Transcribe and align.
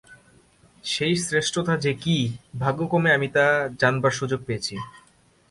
সেই 0.83 1.15
শ্রেষ্ঠতা 1.17 1.73
যে 1.77 1.93
কী, 1.93 2.17
ভাগ্যক্রমে 2.59 3.09
আমি 3.13 3.27
তা 3.27 3.45
জানবার 3.81 4.13
সুযোগ 4.19 4.39
পেয়েছি। 4.47 4.75